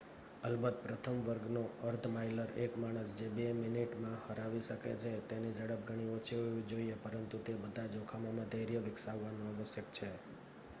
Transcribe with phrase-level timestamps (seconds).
[0.43, 5.81] અલબત્ત પ્રથમ વર્ગનો અર્ધ માઇલર એક માણસ જે બે મિનિટમાં હરાવી શકે છે તેની ઝડપ
[5.87, 10.09] ઘણી ઓછી હોવી જોઈએ પરંતુ તે બધા જોખમોમાં ધૈર્ય વિકસાવવું આવશ્યક છે